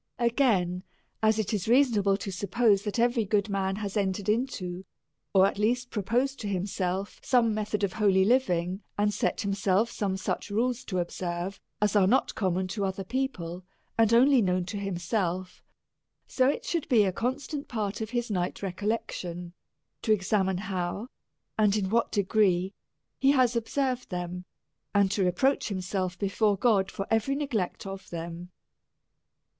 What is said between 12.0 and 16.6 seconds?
not common to other people, and only known to himself; so